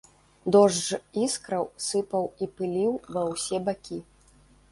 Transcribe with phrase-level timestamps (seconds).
[0.53, 0.87] Дождж
[1.25, 3.99] іскраў сыпаў і пыліў ва ўсе бакі.